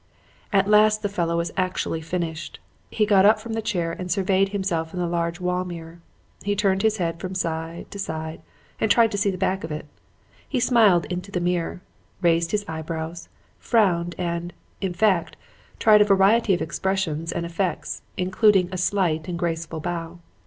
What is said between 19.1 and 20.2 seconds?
and graceful bow.